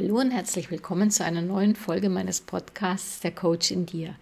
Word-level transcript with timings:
Hallo 0.00 0.20
und 0.20 0.30
herzlich 0.30 0.70
willkommen 0.70 1.10
zu 1.10 1.24
einer 1.24 1.42
neuen 1.42 1.74
Folge 1.74 2.08
meines 2.08 2.40
Podcasts 2.40 3.18
Der 3.18 3.32
Coach 3.32 3.72
in 3.72 3.84
dir. 3.84 4.14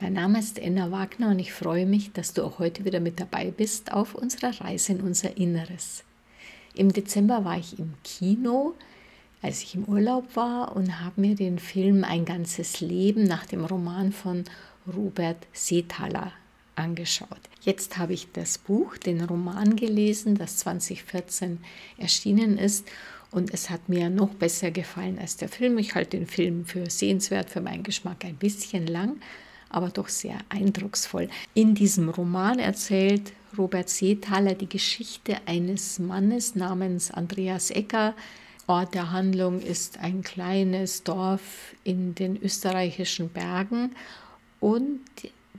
Mein 0.00 0.14
Name 0.14 0.40
ist 0.40 0.58
Enna 0.58 0.90
Wagner 0.90 1.28
und 1.28 1.38
ich 1.38 1.52
freue 1.52 1.86
mich, 1.86 2.10
dass 2.10 2.32
du 2.32 2.42
auch 2.42 2.58
heute 2.58 2.84
wieder 2.84 2.98
mit 2.98 3.20
dabei 3.20 3.52
bist 3.52 3.92
auf 3.92 4.16
unserer 4.16 4.60
Reise 4.60 4.90
in 4.90 5.02
unser 5.02 5.36
Inneres. 5.36 6.02
Im 6.74 6.92
Dezember 6.92 7.44
war 7.44 7.56
ich 7.56 7.78
im 7.78 7.94
Kino, 8.02 8.74
als 9.40 9.62
ich 9.62 9.76
im 9.76 9.84
Urlaub 9.84 10.34
war 10.34 10.74
und 10.74 11.00
habe 11.00 11.20
mir 11.20 11.36
den 11.36 11.60
Film 11.60 12.02
Ein 12.02 12.24
ganzes 12.24 12.80
Leben 12.80 13.22
nach 13.22 13.46
dem 13.46 13.64
Roman 13.64 14.10
von 14.10 14.42
Robert 14.92 15.46
Seethaler 15.52 16.32
angeschaut. 16.74 17.38
Jetzt 17.60 17.98
habe 17.98 18.14
ich 18.14 18.32
das 18.32 18.58
Buch, 18.58 18.96
den 18.96 19.22
Roman 19.22 19.76
gelesen, 19.76 20.34
das 20.34 20.56
2014 20.56 21.60
erschienen 21.98 22.58
ist 22.58 22.84
und 23.34 23.52
es 23.52 23.68
hat 23.68 23.88
mir 23.88 24.10
noch 24.10 24.30
besser 24.30 24.70
gefallen 24.70 25.18
als 25.18 25.36
der 25.36 25.48
Film. 25.48 25.76
Ich 25.78 25.96
halte 25.96 26.16
den 26.16 26.26
Film 26.26 26.64
für 26.64 26.88
sehenswert, 26.88 27.50
für 27.50 27.60
meinen 27.60 27.82
Geschmack 27.82 28.24
ein 28.24 28.36
bisschen 28.36 28.86
lang, 28.86 29.16
aber 29.68 29.88
doch 29.88 30.08
sehr 30.08 30.38
eindrucksvoll. 30.50 31.28
In 31.52 31.74
diesem 31.74 32.08
Roman 32.08 32.60
erzählt 32.60 33.32
Robert 33.58 33.88
Seethaler 33.88 34.54
die 34.54 34.68
Geschichte 34.68 35.36
eines 35.46 35.98
Mannes 35.98 36.54
namens 36.54 37.10
Andreas 37.10 37.70
Ecker. 37.70 38.14
Ort 38.68 38.94
der 38.94 39.10
Handlung 39.10 39.60
ist 39.60 39.98
ein 39.98 40.22
kleines 40.22 41.02
Dorf 41.02 41.74
in 41.82 42.14
den 42.14 42.40
österreichischen 42.40 43.30
Bergen 43.30 43.96
und 44.60 45.00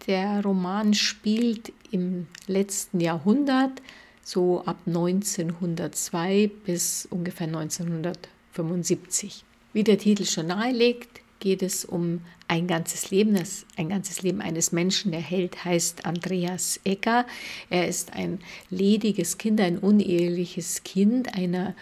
der 0.08 0.42
Roman 0.44 0.94
spielt 0.94 1.74
im 1.92 2.28
letzten 2.48 3.02
Jahrhundert 3.02 3.82
so 4.26 4.64
ab 4.66 4.78
1902 4.88 6.50
bis 6.66 7.08
ungefähr 7.12 7.48
1975. 7.48 9.46
Wie 9.72 9.84
der 9.84 10.00
Titel 10.00 10.26
schon 10.26 10.48
nahelegt, 10.48 11.22
geht 11.40 11.62
es 11.62 11.86
um 11.86 12.22
ein 12.48 12.66
ganzes 12.66 13.12
Leben. 13.12 13.36
Das 13.36 13.68
ein 13.78 13.90
ganzes 13.90 14.24
Leben 14.24 14.42
eines 14.42 14.72
Menschen. 14.72 15.12
Der 15.12 15.22
Held 15.22 15.64
heißt 15.64 16.06
Andreas 16.06 16.80
Egger. 16.84 17.28
Er 17.70 17.88
ist 17.88 18.14
ein 18.14 18.40
lediges 18.72 19.38
Kind, 19.38 19.62
ein 19.62 19.78
uneheliches 19.78 20.84
Kind 20.84 21.36
einer 21.36 21.76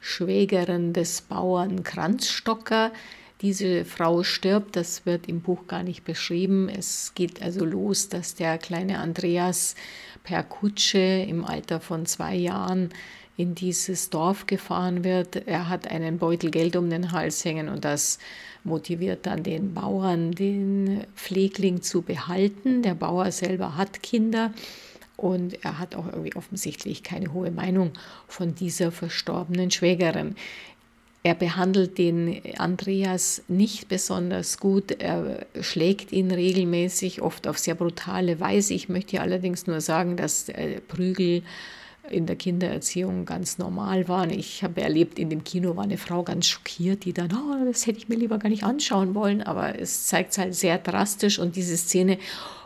Schwägerin 0.00 0.92
des 0.92 1.22
Bauern 1.22 1.82
Kranzstocker. 1.82 2.92
Diese 3.40 3.84
Frau 3.84 4.24
stirbt, 4.24 4.74
das 4.74 5.06
wird 5.06 5.28
im 5.28 5.40
Buch 5.40 5.68
gar 5.68 5.84
nicht 5.84 6.04
beschrieben. 6.04 6.68
Es 6.68 7.12
geht 7.14 7.40
also 7.40 7.64
los, 7.64 8.08
dass 8.08 8.34
der 8.34 8.58
kleine 8.58 8.98
Andreas 8.98 9.76
per 10.24 10.42
Kutsche 10.42 10.98
im 10.98 11.44
Alter 11.44 11.78
von 11.80 12.04
zwei 12.04 12.34
Jahren 12.34 12.90
in 13.36 13.54
dieses 13.54 14.10
Dorf 14.10 14.46
gefahren 14.46 15.04
wird. 15.04 15.46
Er 15.46 15.68
hat 15.68 15.88
einen 15.88 16.18
Beutel 16.18 16.50
Geld 16.50 16.74
um 16.74 16.90
den 16.90 17.12
Hals 17.12 17.44
hängen 17.44 17.68
und 17.68 17.84
das 17.84 18.18
motiviert 18.64 19.26
dann 19.26 19.44
den 19.44 19.72
Bauern, 19.72 20.32
den 20.32 21.04
Pflegling 21.14 21.80
zu 21.80 22.02
behalten. 22.02 22.82
Der 22.82 22.94
Bauer 22.94 23.30
selber 23.30 23.76
hat 23.76 24.02
Kinder 24.02 24.52
und 25.16 25.64
er 25.64 25.78
hat 25.78 25.94
auch 25.94 26.06
irgendwie 26.06 26.34
offensichtlich 26.34 27.04
keine 27.04 27.32
hohe 27.32 27.52
Meinung 27.52 27.92
von 28.26 28.56
dieser 28.56 28.90
verstorbenen 28.90 29.70
Schwägerin. 29.70 30.34
Er 31.24 31.34
behandelt 31.34 31.98
den 31.98 32.40
Andreas 32.58 33.42
nicht 33.48 33.88
besonders 33.88 34.58
gut. 34.58 34.92
Er 34.92 35.46
schlägt 35.60 36.12
ihn 36.12 36.30
regelmäßig, 36.30 37.22
oft 37.22 37.48
auf 37.48 37.58
sehr 37.58 37.74
brutale 37.74 38.40
Weise. 38.40 38.74
Ich 38.74 38.88
möchte 38.88 39.20
allerdings 39.20 39.66
nur 39.66 39.80
sagen, 39.80 40.16
dass 40.16 40.46
Prügel 40.86 41.42
in 42.10 42.26
der 42.26 42.36
Kindererziehung 42.36 43.24
ganz 43.24 43.58
normal 43.58 44.08
waren. 44.08 44.30
Ich 44.30 44.62
habe 44.62 44.80
erlebt, 44.80 45.18
in 45.18 45.28
dem 45.30 45.44
Kino 45.44 45.76
war 45.76 45.84
eine 45.84 45.98
Frau 45.98 46.22
ganz 46.22 46.46
schockiert, 46.46 47.04
die 47.04 47.12
dann, 47.12 47.30
oh, 47.32 47.64
das 47.66 47.86
hätte 47.86 47.98
ich 47.98 48.08
mir 48.08 48.16
lieber 48.16 48.38
gar 48.38 48.48
nicht 48.48 48.64
anschauen 48.64 49.14
wollen, 49.14 49.42
aber 49.42 49.78
es 49.78 50.06
zeigt 50.06 50.32
es 50.32 50.38
halt 50.38 50.54
sehr 50.54 50.78
drastisch 50.78 51.38
und 51.38 51.56
diese 51.56 51.76
Szene, 51.76 52.18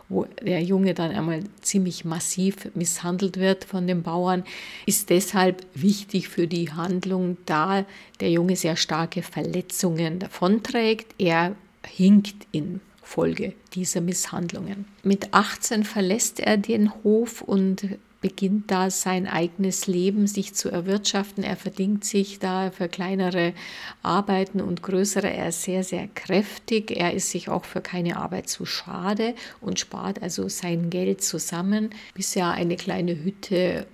wo 0.09 0.25
der 0.41 0.61
Junge 0.61 0.93
dann 0.93 1.11
einmal 1.11 1.43
ziemlich 1.61 2.05
massiv 2.05 2.69
misshandelt 2.75 3.37
wird 3.37 3.63
von 3.63 3.87
den 3.87 4.03
Bauern, 4.03 4.43
ist 4.85 5.09
deshalb 5.09 5.65
wichtig 5.73 6.29
für 6.29 6.47
die 6.47 6.71
Handlung, 6.71 7.37
da 7.45 7.85
der 8.19 8.31
Junge 8.31 8.55
sehr 8.55 8.75
starke 8.75 9.21
Verletzungen 9.21 10.19
davonträgt. 10.19 11.15
Er 11.17 11.55
hinkt 11.85 12.47
in 12.51 12.79
Folge 13.01 13.53
dieser 13.73 14.01
Misshandlungen. 14.01 14.85
Mit 15.03 15.33
18 15.33 15.83
verlässt 15.83 16.39
er 16.39 16.57
den 16.57 16.93
Hof 17.03 17.41
und 17.41 17.87
beginnt 18.23 18.71
da 18.71 18.89
sein 18.89 19.27
eigenes 19.27 19.85
Leben 19.85 20.27
sich 20.27 20.55
zu 20.55 20.69
erwirtschaften. 20.69 21.43
Er 21.43 21.57
verdient 21.57 22.05
sich 22.05 22.39
da 22.39 22.71
für 22.71 22.87
kleinere 22.87 23.53
Arbeiten 24.01 24.61
und 24.61 24.81
größere. 24.81 25.29
Er 25.29 25.49
ist 25.49 25.63
sehr, 25.63 25.83
sehr 25.83 26.07
kräftig. 26.07 26.91
Er 26.91 27.13
ist 27.13 27.31
sich 27.31 27.49
auch 27.49 27.65
für 27.65 27.81
keine 27.81 28.15
Arbeit 28.15 28.47
zu 28.47 28.65
schade 28.65 29.35
und 29.59 29.77
spart 29.77 30.23
also 30.23 30.47
sein 30.47 30.89
Geld 30.89 31.21
zusammen, 31.21 31.89
bis 32.13 32.33
er 32.37 32.51
eine 32.51 32.77
kleine 32.77 33.21
Hütte 33.21 33.85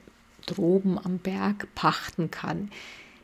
droben 0.45 1.00
am 1.03 1.18
Berg 1.18 1.68
pachten 1.73 2.29
kann. 2.29 2.69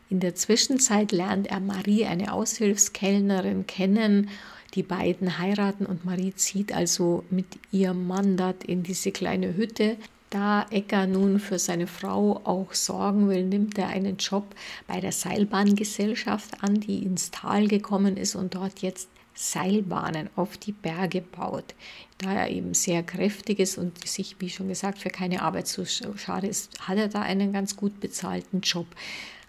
In 0.09 0.19
der 0.19 0.33
Zwischenzeit 0.33 1.11
lernt 1.11 1.47
er 1.47 1.59
Marie, 1.59 2.05
eine 2.05 2.33
Aushilfskellnerin, 2.33 3.67
kennen. 3.67 4.29
Die 4.73 4.83
beiden 4.83 5.37
heiraten 5.37 5.85
und 5.85 6.03
Marie 6.03 6.33
zieht 6.33 6.73
also 6.73 7.23
mit 7.29 7.45
ihrem 7.71 8.07
Mann 8.07 8.37
dort 8.37 8.63
in 8.63 8.81
diese 8.81 9.11
kleine 9.11 9.55
Hütte. 9.55 9.97
Da 10.35 10.65
Ecker 10.69 11.07
nun 11.07 11.39
für 11.39 11.57
seine 11.57 11.87
Frau 11.87 12.41
auch 12.43 12.73
sorgen 12.73 13.29
will, 13.29 13.45
nimmt 13.45 13.77
er 13.77 13.87
einen 13.87 14.17
Job 14.17 14.43
bei 14.85 14.99
der 14.99 15.13
Seilbahngesellschaft 15.13 16.61
an, 16.61 16.81
die 16.81 17.03
ins 17.05 17.31
Tal 17.31 17.69
gekommen 17.69 18.17
ist 18.17 18.35
und 18.35 18.53
dort 18.53 18.81
jetzt 18.81 19.07
Seilbahnen 19.33 20.29
auf 20.35 20.57
die 20.57 20.73
Berge 20.73 21.21
baut. 21.21 21.73
Da 22.17 22.33
er 22.33 22.49
eben 22.49 22.73
sehr 22.73 23.01
kräftig 23.01 23.59
ist 23.59 23.77
und 23.77 24.05
sich, 24.05 24.35
wie 24.39 24.49
schon 24.49 24.67
gesagt, 24.67 24.99
für 24.99 25.09
keine 25.09 25.41
Arbeit 25.41 25.67
zu 25.67 25.85
schade 25.85 26.47
ist, 26.47 26.81
hat 26.81 26.97
er 26.97 27.07
da 27.07 27.21
einen 27.21 27.53
ganz 27.53 27.77
gut 27.77 28.01
bezahlten 28.01 28.59
Job. 28.59 28.87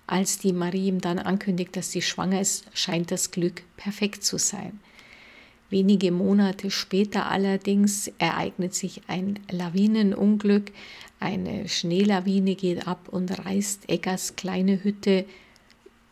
Als 0.07 0.39
die 0.39 0.53
Marie 0.53 0.87
ihm 0.87 1.01
dann 1.01 1.19
ankündigt, 1.19 1.75
dass 1.75 1.91
sie 1.91 2.03
schwanger 2.03 2.41
ist, 2.41 2.65
scheint 2.75 3.11
das 3.11 3.33
Glück 3.33 3.65
perfekt 3.77 4.23
zu 4.23 4.39
sein. 4.39 4.79
Wenige 5.69 6.13
Monate 6.13 6.71
später 6.71 7.27
allerdings 7.27 8.11
ereignet 8.19 8.75
sich 8.75 9.03
ein 9.09 9.41
Lawinenunglück. 9.51 10.71
Eine 11.19 11.69
Schneelawine 11.69 12.55
geht 12.55 12.87
ab 12.87 13.09
und 13.11 13.45
reißt 13.45 13.89
Eggers 13.89 14.37
kleine 14.37 14.85
Hütte 14.85 15.25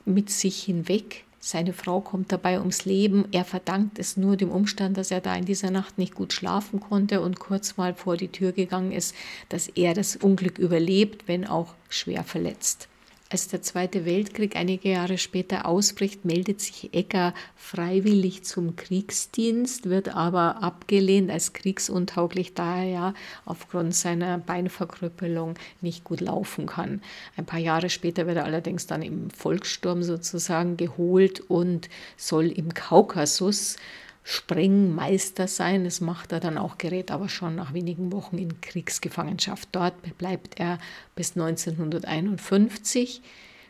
mit 0.04 0.30
sich 0.30 0.62
hinweg. 0.64 1.24
Seine 1.38 1.74
Frau 1.74 2.00
kommt 2.00 2.32
dabei 2.32 2.58
ums 2.58 2.86
Leben. 2.86 3.26
Er 3.30 3.44
verdankt 3.44 3.98
es 3.98 4.16
nur 4.16 4.36
dem 4.36 4.50
Umstand, 4.50 4.96
dass 4.96 5.10
er 5.10 5.20
da 5.20 5.36
in 5.36 5.44
dieser 5.44 5.70
Nacht 5.70 5.98
nicht 5.98 6.14
gut 6.14 6.32
schlafen 6.32 6.80
konnte 6.80 7.20
und 7.20 7.38
kurz 7.38 7.76
mal 7.76 7.94
vor 7.94 8.16
die 8.16 8.28
Tür 8.28 8.52
gegangen 8.52 8.92
ist, 8.92 9.14
dass 9.50 9.68
er 9.68 9.92
das 9.92 10.16
Unglück 10.16 10.58
überlebt, 10.58 11.28
wenn 11.28 11.46
auch 11.46 11.74
schwer 11.90 12.24
verletzt. 12.24 12.88
Als 13.30 13.48
der 13.48 13.62
Zweite 13.62 14.04
Weltkrieg 14.04 14.54
einige 14.54 14.90
Jahre 14.90 15.16
später 15.16 15.66
ausbricht, 15.66 16.24
meldet 16.26 16.60
sich 16.60 16.92
Ecker 16.92 17.32
freiwillig 17.56 18.44
zum 18.44 18.76
Kriegsdienst, 18.76 19.88
wird 19.88 20.14
aber 20.14 20.62
abgelehnt 20.62 21.30
als 21.30 21.54
kriegsuntauglich, 21.54 22.52
da 22.52 22.82
er 22.82 22.84
ja 22.84 23.14
aufgrund 23.46 23.94
seiner 23.94 24.38
Beinverkrüppelung 24.38 25.54
nicht 25.80 26.04
gut 26.04 26.20
laufen 26.20 26.66
kann. 26.66 27.00
Ein 27.36 27.46
paar 27.46 27.58
Jahre 27.58 27.88
später 27.88 28.26
wird 28.26 28.36
er 28.36 28.44
allerdings 28.44 28.86
dann 28.86 29.02
im 29.02 29.30
Volkssturm 29.30 30.02
sozusagen 30.02 30.76
geholt 30.76 31.40
und 31.40 31.88
soll 32.18 32.48
im 32.48 32.74
Kaukasus 32.74 33.78
Sprengmeister 34.24 35.46
sein. 35.46 35.84
Das 35.84 36.00
macht 36.00 36.32
er 36.32 36.40
dann 36.40 36.58
auch, 36.58 36.78
gerät 36.78 37.10
aber 37.10 37.28
schon 37.28 37.54
nach 37.54 37.74
wenigen 37.74 38.10
Wochen 38.10 38.38
in 38.38 38.60
Kriegsgefangenschaft. 38.62 39.68
Dort 39.70 39.94
bleibt 40.16 40.58
er 40.58 40.78
bis 41.14 41.36
1951, 41.36 43.22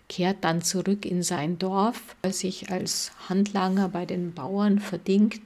kehrt 0.08 0.38
dann 0.42 0.62
zurück 0.62 1.04
in 1.04 1.22
sein 1.22 1.58
Dorf, 1.58 2.14
sich 2.30 2.70
als 2.70 3.10
Handlanger 3.28 3.88
bei 3.88 4.06
den 4.06 4.32
Bauern 4.32 4.78
verdingt, 4.78 5.42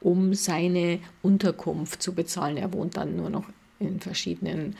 um 0.00 0.34
seine 0.34 0.98
Unterkunft 1.22 2.02
zu 2.02 2.12
bezahlen. 2.14 2.56
Er 2.56 2.72
wohnt 2.72 2.96
dann 2.96 3.16
nur 3.16 3.30
noch 3.30 3.44
in 3.78 4.00
verschiedenen 4.00 4.74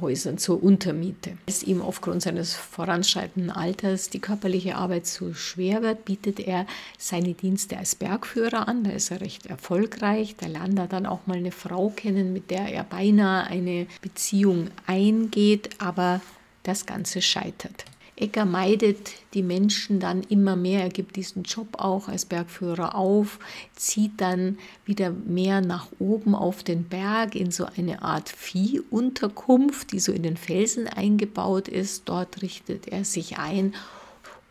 Häusern 0.00 0.38
zur 0.38 0.62
Untermiete. 0.62 1.36
Als 1.46 1.62
ihm 1.62 1.82
aufgrund 1.82 2.22
seines 2.22 2.54
voranschreitenden 2.54 3.50
Alters 3.50 4.10
die 4.10 4.20
körperliche 4.20 4.76
Arbeit 4.76 5.06
zu 5.06 5.34
schwer 5.34 5.82
wird, 5.82 6.04
bietet 6.04 6.40
er 6.40 6.66
seine 6.96 7.34
Dienste 7.34 7.76
als 7.76 7.94
Bergführer 7.94 8.68
an. 8.68 8.84
Da 8.84 8.90
ist 8.90 9.10
er 9.10 9.20
recht 9.20 9.46
erfolgreich. 9.46 10.36
Da 10.38 10.46
lernt 10.46 10.78
er 10.78 10.86
dann 10.86 11.06
auch 11.06 11.26
mal 11.26 11.36
eine 11.36 11.52
Frau 11.52 11.90
kennen, 11.90 12.32
mit 12.32 12.50
der 12.50 12.72
er 12.72 12.84
beinahe 12.84 13.46
eine 13.46 13.86
Beziehung 14.00 14.68
eingeht, 14.86 15.70
aber 15.78 16.20
das 16.62 16.86
Ganze 16.86 17.22
scheitert. 17.22 17.84
Ecker 18.20 18.44
meidet 18.44 19.12
die 19.34 19.42
Menschen 19.42 20.00
dann 20.00 20.22
immer 20.22 20.56
mehr. 20.56 20.82
Er 20.82 20.88
gibt 20.88 21.16
diesen 21.16 21.44
Job 21.44 21.78
auch 21.78 22.08
als 22.08 22.24
Bergführer 22.24 22.94
auf, 22.94 23.38
zieht 23.74 24.20
dann 24.20 24.58
wieder 24.84 25.10
mehr 25.10 25.60
nach 25.60 25.88
oben 25.98 26.34
auf 26.34 26.62
den 26.62 26.84
Berg 26.84 27.34
in 27.34 27.50
so 27.50 27.66
eine 27.76 28.02
Art 28.02 28.28
Viehunterkunft, 28.28 29.92
die 29.92 30.00
so 30.00 30.12
in 30.12 30.22
den 30.22 30.36
Felsen 30.36 30.88
eingebaut 30.88 31.68
ist. 31.68 32.08
Dort 32.08 32.42
richtet 32.42 32.88
er 32.88 33.04
sich 33.04 33.38
ein 33.38 33.74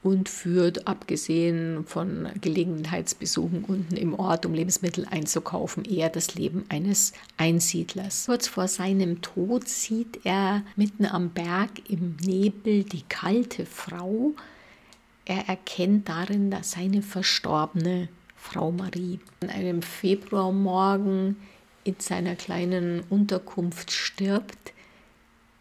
und 0.07 0.29
führt, 0.29 0.87
abgesehen 0.87 1.83
von 1.85 2.29
Gelegenheitsbesuchen 2.39 3.65
unten 3.65 3.97
im 3.97 4.17
Ort, 4.17 4.45
um 4.45 4.53
Lebensmittel 4.53 5.05
einzukaufen, 5.05 5.83
eher 5.83 6.09
das 6.09 6.35
Leben 6.35 6.63
eines 6.69 7.11
Einsiedlers. 7.35 8.25
Kurz 8.25 8.47
vor 8.47 8.69
seinem 8.69 9.21
Tod 9.21 9.67
sieht 9.67 10.21
er 10.23 10.63
mitten 10.77 11.05
am 11.05 11.31
Berg 11.31 11.89
im 11.89 12.15
Nebel 12.21 12.85
die 12.85 13.03
kalte 13.09 13.65
Frau. 13.65 14.33
Er 15.25 15.49
erkennt 15.49 16.07
darin 16.07 16.51
dass 16.51 16.71
seine 16.71 17.01
verstorbene 17.01 18.07
Frau 18.37 18.71
Marie. 18.71 19.19
An 19.41 19.49
einem 19.49 19.81
Februarmorgen 19.81 21.35
in 21.83 21.95
seiner 21.99 22.35
kleinen 22.35 23.01
Unterkunft 23.09 23.91
stirbt, 23.91 24.71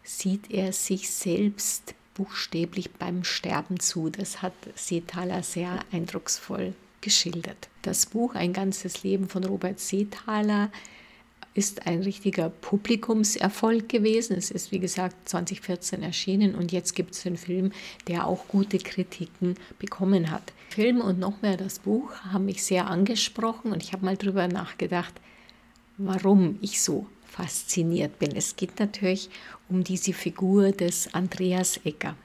sieht 0.03 0.49
er 0.51 0.71
sich 0.71 1.09
selbst 1.09 1.96
buchstäblich 2.17 2.91
beim 2.91 3.23
Sterben 3.23 3.79
zu. 3.79 4.09
Das 4.09 4.41
hat 4.41 4.53
Seethaler 4.75 5.43
sehr 5.43 5.79
eindrucksvoll 5.91 6.73
geschildert. 7.01 7.69
Das 7.83 8.07
Buch 8.07 8.33
Ein 8.35 8.53
ganzes 8.53 9.03
Leben 9.03 9.29
von 9.29 9.43
Robert 9.43 9.79
Seethaler 9.79 10.71
ist 11.53 11.87
ein 11.87 12.01
richtiger 12.03 12.49
Publikumserfolg 12.49 13.89
gewesen. 13.89 14.35
Es 14.35 14.51
ist, 14.51 14.71
wie 14.71 14.79
gesagt, 14.79 15.29
2014 15.29 16.03
erschienen 16.03 16.55
und 16.55 16.71
jetzt 16.71 16.95
gibt 16.95 17.15
es 17.15 17.25
einen 17.25 17.37
Film, 17.37 17.71
der 18.07 18.27
auch 18.27 18.47
gute 18.47 18.77
Kritiken 18.77 19.55
bekommen 19.79 20.29
hat. 20.29 20.53
Film 20.69 21.01
und 21.01 21.19
noch 21.19 21.41
mehr 21.41 21.57
das 21.57 21.79
Buch 21.79 22.11
haben 22.31 22.45
mich 22.45 22.63
sehr 22.63 22.87
angesprochen 22.87 23.71
und 23.71 23.83
ich 23.83 23.93
habe 23.93 24.05
mal 24.05 24.17
darüber 24.17 24.47
nachgedacht, 24.47 25.13
warum 25.97 26.59
ich 26.61 26.81
so 26.81 27.07
fasziniert 27.37 28.17
bin. 28.17 28.35
Es 28.35 28.55
geht 28.55 28.79
natürlich 28.79 29.29
um 29.69 29.83
diese 29.83 30.13
Figur 30.13 30.71
des 30.71 31.13
Andreas 31.13 31.77
Ecker. 31.83 32.15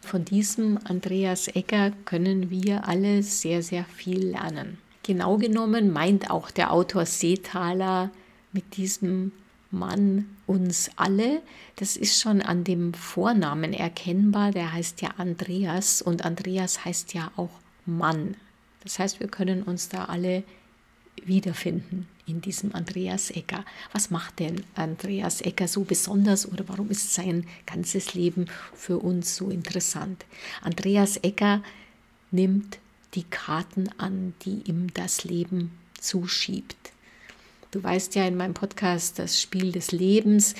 Von 0.00 0.24
diesem 0.24 0.78
Andreas 0.84 1.46
Ecker 1.46 1.92
können 2.04 2.50
wir 2.50 2.88
alle 2.88 3.22
sehr, 3.22 3.62
sehr 3.62 3.84
viel 3.84 4.30
lernen. 4.30 4.78
Genau 5.04 5.36
genommen 5.38 5.92
meint 5.92 6.30
auch 6.30 6.50
der 6.50 6.72
Autor 6.72 7.06
Seethaler 7.06 8.10
mit 8.52 8.76
diesem 8.76 9.30
Mann 9.70 10.26
uns 10.46 10.90
alle. 10.96 11.40
Das 11.76 11.96
ist 11.96 12.20
schon 12.20 12.42
an 12.42 12.64
dem 12.64 12.94
Vornamen 12.94 13.72
erkennbar. 13.72 14.50
Der 14.50 14.72
heißt 14.72 15.02
ja 15.02 15.10
Andreas 15.18 16.02
und 16.02 16.24
Andreas 16.24 16.84
heißt 16.84 17.14
ja 17.14 17.30
auch 17.36 17.60
Mann. 17.86 18.36
Das 18.82 18.98
heißt, 18.98 19.20
wir 19.20 19.28
können 19.28 19.62
uns 19.62 19.88
da 19.88 20.06
alle 20.06 20.42
wiederfinden 21.24 22.08
in 22.28 22.40
diesem 22.40 22.74
Andreas 22.74 23.30
Ecker. 23.30 23.64
Was 23.92 24.10
macht 24.10 24.38
denn 24.38 24.62
Andreas 24.74 25.40
Ecker 25.40 25.66
so 25.66 25.84
besonders 25.84 26.50
oder 26.50 26.68
warum 26.68 26.90
ist 26.90 27.14
sein 27.14 27.46
ganzes 27.66 28.14
Leben 28.14 28.46
für 28.74 28.98
uns 28.98 29.36
so 29.36 29.50
interessant? 29.50 30.24
Andreas 30.62 31.16
Ecker 31.18 31.62
nimmt 32.30 32.78
die 33.14 33.24
Karten 33.24 33.88
an, 33.98 34.34
die 34.42 34.62
ihm 34.66 34.92
das 34.92 35.24
Leben 35.24 35.70
zuschiebt. 35.98 36.76
Du 37.70 37.82
weißt 37.82 38.14
ja 38.14 38.26
in 38.26 38.36
meinem 38.36 38.54
Podcast, 38.54 39.18
das 39.18 39.40
Spiel 39.40 39.72
des 39.72 39.92
Lebens, 39.92 40.54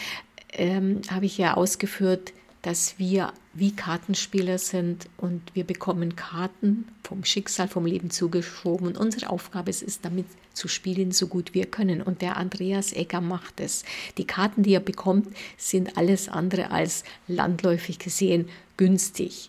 ähm, 0.53 1.03
habe 1.11 1.27
ich 1.27 1.39
ja 1.39 1.55
ausgeführt, 1.55 2.33
dass 2.69 2.99
wir 2.99 3.33
wie 3.55 3.71
Kartenspieler 3.75 4.59
sind 4.59 5.09
und 5.17 5.41
wir 5.55 5.65
bekommen 5.65 6.17
Karten 6.17 6.87
vom 7.03 7.25
Schicksal, 7.25 7.67
vom 7.67 7.87
Leben 7.87 8.11
zugeschoben. 8.11 8.89
Und 8.89 8.99
unsere 8.99 9.31
Aufgabe 9.31 9.71
ist 9.71 9.83
es, 9.83 10.03
damit 10.03 10.27
zu 10.53 10.69
spielen, 10.69 11.11
so 11.11 11.29
gut 11.29 11.55
wir 11.55 11.65
können. 11.65 12.03
Und 12.03 12.21
der 12.21 12.37
Andreas 12.37 12.93
Egger 12.93 13.23
macht 13.23 13.59
es. 13.61 13.87
Die 14.19 14.27
Karten, 14.27 14.65
die 14.65 14.75
er 14.75 14.81
bekommt, 14.81 15.35
sind 15.57 15.97
alles 15.97 16.29
andere 16.29 16.71
als 16.71 17.05
landläufig 17.27 17.99
gesehen 17.99 18.51
günstig. 18.77 19.49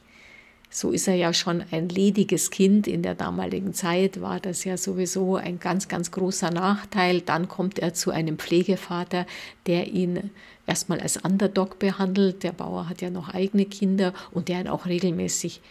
So 0.71 0.91
ist 0.91 1.07
er 1.07 1.15
ja 1.15 1.33
schon 1.33 1.63
ein 1.71 1.89
lediges 1.89 2.51
Kind. 2.51 2.87
In 2.87 3.01
der 3.01 3.15
damaligen 3.15 3.73
Zeit 3.73 4.21
war 4.21 4.39
das 4.39 4.63
ja 4.63 4.77
sowieso 4.77 5.35
ein 5.35 5.59
ganz, 5.59 5.87
ganz 5.87 6.11
großer 6.11 6.51
Nachteil. 6.51 7.21
Dann 7.21 7.47
kommt 7.47 7.79
er 7.79 7.95
zu 7.95 8.11
einem 8.11 8.37
Pflegevater, 8.37 9.25
der 9.65 9.87
ihn 9.87 10.29
erstmal 10.67 10.99
als 10.99 11.17
Underdog 11.17 11.79
behandelt. 11.79 12.43
Der 12.43 12.51
Bauer 12.51 12.87
hat 12.87 13.01
ja 13.01 13.09
noch 13.09 13.33
eigene 13.33 13.65
Kinder 13.65 14.13
und 14.31 14.47
der 14.47 14.61
ihn 14.61 14.67
auch 14.67 14.85
regelmäßig 14.85 15.61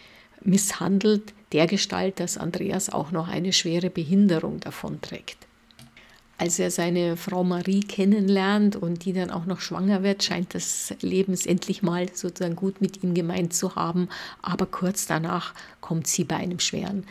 misshandelt, 0.41 1.33
der 1.53 1.67
Gestalt, 1.67 2.19
dass 2.19 2.37
Andreas 2.37 2.89
auch 2.89 3.11
noch 3.11 3.29
eine 3.29 3.53
schwere 3.53 3.89
Behinderung 3.89 4.59
davonträgt. 4.59 5.48
Als 6.39 6.57
er 6.57 6.71
seine 6.71 7.17
Frau 7.17 7.43
Marie 7.43 7.81
kennenlernt 7.81 8.77
und 8.77 9.03
die 9.03 9.11
dann 9.11 9.29
auch 9.29 9.45
noch 9.45 9.59
schwanger 9.59 10.03
wird, 10.03 10.23
scheint 10.23 10.55
das 10.55 10.93
Leben 11.01 11.37
endlich 11.43 11.83
mal 11.83 12.07
sozusagen 12.15 12.55
gut 12.55 12.79
mit 12.79 13.03
ihm 13.03 13.13
gemeint 13.13 13.53
zu 13.53 13.75
haben. 13.75 14.07
Aber 14.41 14.65
kurz 14.65 15.05
danach 15.05 15.53
kommt 15.81 16.07
sie 16.07 16.23
bei 16.23 16.37
einem 16.37 16.61
schweren 16.61 17.03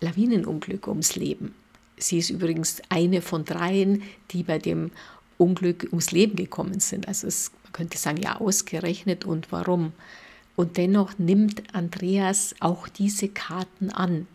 Lawinenunglück 0.00 0.86
ums 0.86 1.16
Leben. 1.16 1.54
Sie 1.96 2.18
ist 2.18 2.28
übrigens 2.28 2.82
eine 2.90 3.22
von 3.22 3.46
dreien, 3.46 4.02
die 4.32 4.42
bei 4.42 4.58
dem 4.58 4.90
Unglück 5.38 5.88
ums 5.90 6.10
Leben 6.10 6.36
gekommen 6.36 6.80
sind. 6.80 7.08
Also 7.08 7.26
es, 7.26 7.52
man 7.62 7.72
könnte 7.72 7.96
sagen, 7.96 8.20
ja, 8.22 8.38
ausgerechnet 8.38 9.24
und 9.24 9.50
warum. 9.50 9.94
Und 10.56 10.76
dennoch 10.76 11.18
nimmt 11.18 11.74
Andreas 11.74 12.54
auch 12.60 12.86
diese 12.86 13.28
Karten 13.28 13.88
an. 13.88 14.26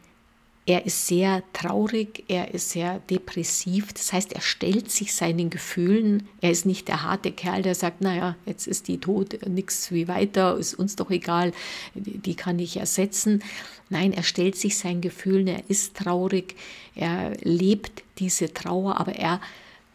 Er 0.65 0.86
ist 0.86 1.07
sehr 1.07 1.44
traurig, 1.51 2.24
er 2.30 2.54
ist 2.54 2.69
sehr 2.69 3.00
depressiv. 3.10 3.92
Das 3.92 4.13
heißt, 4.13 4.31
er 4.31 4.39
stellt 4.39 4.89
sich 4.89 5.13
seinen 5.13 5.50
Gefühlen. 5.50 6.30
Er 6.39 6.51
ist 6.51 6.65
nicht 6.65 6.88
der 6.88 7.04
harte 7.04 7.33
Kerl, 7.33 7.63
der 7.63 7.75
sagt, 7.75 8.00
naja, 8.00 8.38
jetzt 8.45 8.68
ist 8.68 8.88
die 8.88 8.98
tot, 8.98 9.45
nichts 9.45 9.92
wie 9.92 10.07
weiter, 10.07 10.57
ist 10.57 10.75
uns 10.75 10.95
doch 10.95 11.12
egal, 11.12 11.51
die 11.95 12.36
kann 12.36 12.60
ich 12.60 12.77
ersetzen. 12.77 13.44
Nein, 13.89 14.13
er 14.13 14.24
stellt 14.24 14.56
sich 14.56 14.77
seinen 14.77 15.01
Gefühlen, 15.01 15.48
er 15.48 15.69
ist 15.69 15.98
traurig, 15.98 16.56
er 16.95 17.36
lebt 17.42 18.04
diese 18.19 18.54
Trauer, 18.54 18.98
aber 18.98 19.16
er 19.16 19.42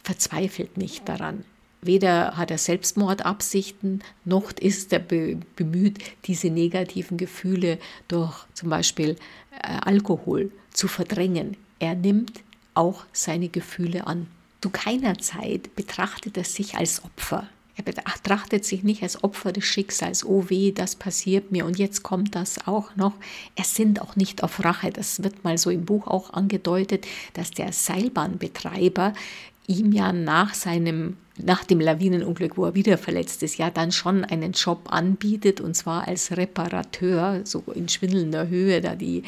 verzweifelt 0.03 0.77
nicht 0.77 1.09
daran. 1.09 1.45
Weder 1.81 2.37
hat 2.37 2.51
er 2.51 2.59
Selbstmordabsichten, 2.59 4.03
noch 4.25 4.53
ist 4.53 4.93
er 4.93 4.99
bemüht, 4.99 5.99
diese 6.25 6.51
negativen 6.51 7.17
Gefühle 7.17 7.79
durch 8.09 8.35
zum 8.55 8.69
Beispiel 8.69 9.17
äh, 9.63 9.79
Alkohol 9.85 10.51
zu 10.73 10.89
verdrängen. 10.89 11.57
Er 11.79 11.95
nimmt 11.95 12.41
auch 12.75 13.05
seine 13.13 13.49
Gefühle 13.49 14.07
an. 14.07 14.27
Zu 14.61 14.71
keiner 14.71 15.19
Zeit 15.19 15.75
betrachtet 15.77 16.37
er 16.37 16.45
sich 16.45 16.75
als 16.75 17.05
Opfer. 17.05 17.49
Er 17.77 17.85
betrachtet 17.85 18.65
sich 18.65 18.83
nicht 18.83 19.05
als 19.05 19.23
Opfer 19.23 19.53
des 19.53 19.65
Schicksals. 19.65 20.25
Oh 20.25 20.47
weh, 20.49 20.73
das 20.73 20.97
passiert 20.97 21.53
mir 21.53 21.65
und 21.65 21.79
jetzt 21.79 22.03
kommt 22.03 22.35
das 22.35 22.67
auch 22.67 22.97
noch. 22.97 23.15
Er 23.55 23.63
sind 23.63 24.03
auch 24.03 24.17
nicht 24.17 24.43
auf 24.43 24.65
Rache. 24.65 24.91
Das 24.91 25.23
wird 25.23 25.45
mal 25.45 25.59
so 25.59 25.71
im 25.71 25.85
Buch 25.85 26.09
auch 26.09 26.33
angedeutet, 26.33 27.07
dass 27.35 27.53
der 27.53 27.73
Seilbahnbetreiber 27.73 29.15
ihm 29.69 29.93
ja 29.93 30.13
nach 30.13 30.55
seinem 30.55 31.19
nach 31.43 31.65
dem 31.65 31.81
Lawinenunglück, 31.81 32.57
wo 32.57 32.65
er 32.67 32.75
wieder 32.75 32.99
verletzt 32.99 33.43
ist, 33.43 33.59
ja 33.59 33.71
dann 33.71 33.93
schon 33.93 34.25
einen 34.25 34.53
Job 34.53 34.93
anbietet 34.93 35.61
und 35.61 35.75
zwar 35.75 36.09
als 36.09 36.37
Reparateur, 36.37 37.41
so 37.45 37.63
in 37.75 37.89
schwindelnder 37.89 38.49
Höhe, 38.49 38.81
da 38.81 38.95
die, 38.95 39.23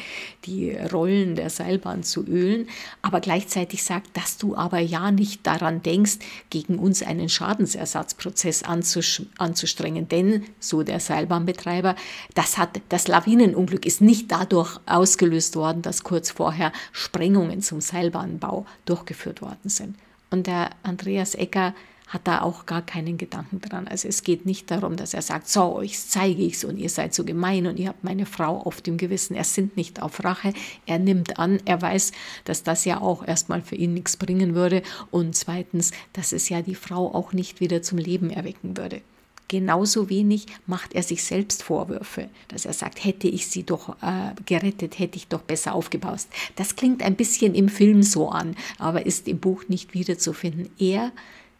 die 0.45 0.71
Rollen 0.71 1.35
der 1.35 1.49
Seilbahn 1.49 2.03
zu 2.03 2.25
ölen, 2.25 2.67
aber 3.01 3.19
gleichzeitig 3.21 3.83
sagt, 3.83 4.15
dass 4.17 4.37
du 4.37 4.55
aber 4.55 4.79
ja 4.79 5.11
nicht 5.11 5.47
daran 5.47 5.81
denkst, 5.81 6.19
gegen 6.49 6.79
uns 6.79 7.03
einen 7.03 7.29
Schadensersatzprozess 7.29 8.63
anzustrengen, 8.63 10.07
denn, 10.09 10.43
so 10.59 10.83
der 10.83 10.99
Seilbahnbetreiber, 10.99 11.95
das, 12.33 12.57
hat, 12.57 12.81
das 12.89 13.07
Lawinenunglück 13.07 13.85
ist 13.85 14.01
nicht 14.01 14.31
dadurch 14.31 14.79
ausgelöst 14.85 15.55
worden, 15.55 15.81
dass 15.81 16.03
kurz 16.03 16.31
vorher 16.31 16.71
Sprengungen 16.91 17.61
zum 17.61 17.81
Seilbahnbau 17.81 18.65
durchgeführt 18.85 19.41
worden 19.41 19.69
sind. 19.69 19.95
Und 20.29 20.47
der 20.47 20.69
Andreas 20.83 21.35
Ecker 21.35 21.73
hat 22.11 22.27
da 22.27 22.41
auch 22.41 22.65
gar 22.65 22.81
keinen 22.81 23.17
Gedanken 23.17 23.61
dran. 23.61 23.87
Also 23.87 24.07
es 24.07 24.23
geht 24.23 24.45
nicht 24.45 24.69
darum, 24.69 24.97
dass 24.97 25.13
er 25.13 25.21
sagt, 25.21 25.47
so, 25.47 25.75
euch 25.75 25.97
zeige 25.97 26.43
ich's 26.43 26.65
und 26.65 26.77
ihr 26.77 26.89
seid 26.89 27.13
so 27.13 27.23
gemein 27.23 27.67
und 27.67 27.79
ihr 27.79 27.87
habt 27.87 28.03
meine 28.03 28.25
Frau 28.25 28.57
auf 28.57 28.81
dem 28.81 28.97
Gewissen. 28.97 29.33
Er 29.33 29.45
sind 29.45 29.77
nicht 29.77 30.01
auf 30.01 30.21
Rache. 30.23 30.53
Er 30.85 30.99
nimmt 30.99 31.39
an, 31.39 31.61
er 31.63 31.81
weiß, 31.81 32.11
dass 32.43 32.63
das 32.63 32.83
ja 32.83 32.99
auch 32.99 33.25
erstmal 33.25 33.61
für 33.61 33.75
ihn 33.75 33.93
nichts 33.93 34.17
bringen 34.17 34.55
würde 34.55 34.83
und 35.09 35.35
zweitens, 35.35 35.91
dass 36.11 36.33
es 36.33 36.49
ja 36.49 36.61
die 36.61 36.75
Frau 36.75 37.13
auch 37.13 37.31
nicht 37.31 37.61
wieder 37.61 37.81
zum 37.81 37.97
Leben 37.97 38.29
erwecken 38.29 38.75
würde. 38.75 39.01
Genauso 39.47 40.09
wenig 40.09 40.45
macht 40.65 40.93
er 40.93 41.03
sich 41.03 41.25
selbst 41.25 41.63
Vorwürfe, 41.63 42.29
dass 42.47 42.65
er 42.65 42.71
sagt, 42.71 43.03
hätte 43.03 43.27
ich 43.27 43.47
sie 43.47 43.63
doch 43.63 43.97
äh, 44.01 44.33
gerettet, 44.45 44.97
hätte 44.97 45.17
ich 45.17 45.27
doch 45.27 45.41
besser 45.41 45.75
aufgebaut. 45.75 46.21
Das 46.55 46.77
klingt 46.77 47.03
ein 47.03 47.17
bisschen 47.17 47.53
im 47.53 47.67
Film 47.67 48.01
so 48.01 48.29
an, 48.29 48.55
aber 48.77 49.05
ist 49.05 49.27
im 49.27 49.39
Buch 49.39 49.65
nicht 49.67 49.93
wiederzufinden. 49.93 50.69
Er 50.79 51.11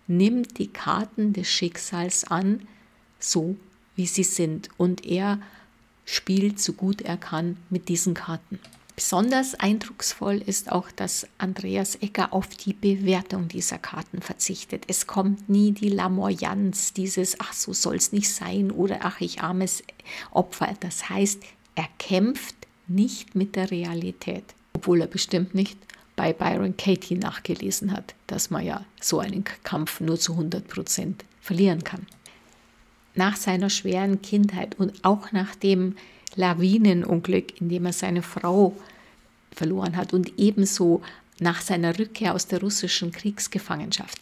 nimmt 0.08 0.58
die 0.58 0.68
Karten 0.68 1.34
des 1.34 1.48
Schicksals 1.48 2.24
an, 2.26 2.68
so 3.20 3.56
wie 3.96 4.08
sie 4.08 4.24
sind. 4.24 4.70
Und 4.78 5.06
er 5.06 5.40
spielt 6.06 6.60
so 6.60 6.74
gut 6.74 7.02
er 7.02 7.18
kann 7.18 7.58
mit 7.70 7.90
diesen 7.90 8.14
Karten. 8.14 8.60
Besonders 8.96 9.56
eindrucksvoll 9.56 10.44
ist 10.46 10.72
auch, 10.72 10.92
dass 10.92 11.26
Andreas 11.38 11.96
Ecker 11.96 12.34
auf 12.34 12.50
die 12.50 12.74
Bewertung 12.74 13.48
dieser 13.48 13.78
Karten 13.80 14.22
verzichtet. 14.22 14.84
Es 14.88 15.08
kommt 15.08 15.50
nie 15.50 15.72
die 15.72 15.90
Lamoyanz, 15.90 16.94
dieses 16.94 17.40
Ach, 17.40 17.54
so 17.54 17.74
soll 17.74 17.96
es 17.96 18.12
nicht 18.12 18.30
sein 18.30 18.70
oder 18.70 19.00
Ach, 19.02 19.20
ich 19.22 19.42
armes 19.42 19.84
Opfer. 20.32 20.76
Das 20.82 21.10
heißt, 21.10 21.42
er 21.76 21.88
kämpft 21.98 22.56
nicht 22.88 23.34
mit 23.34 23.56
der 23.56 23.72
Realität, 23.72 24.44
obwohl 24.74 25.02
er 25.02 25.08
bestimmt 25.08 25.56
nicht 25.56 25.78
bei 26.22 26.34
Byron 26.34 26.78
Katie 26.78 27.16
nachgelesen 27.16 27.92
hat, 27.92 28.14
dass 28.28 28.52
man 28.52 28.64
ja 28.64 28.86
so 29.02 29.18
einen 29.18 29.44
Kampf 29.64 30.02
nur 30.02 30.20
zu 30.20 30.34
100 30.34 30.68
Prozent 30.68 31.26
verlieren 31.42 31.84
kann. 31.84 32.06
Nach 33.16 33.36
seiner 33.36 33.72
schweren 33.72 34.22
Kindheit 34.22 34.76
und 34.78 35.04
auch 35.04 35.32
nach 35.32 35.56
dem 35.56 35.96
Lawinenunglück, 36.36 37.60
in 37.60 37.70
dem 37.70 37.88
er 37.88 37.94
seine 37.94 38.22
Frau 38.22 38.78
verloren 39.52 39.98
hat 39.98 40.14
und 40.14 40.38
ebenso 40.38 41.02
nach 41.40 41.60
seiner 41.60 41.98
Rückkehr 41.98 42.36
aus 42.36 42.46
der 42.46 42.62
russischen 42.62 43.12
Kriegsgefangenschaft, 43.12 44.20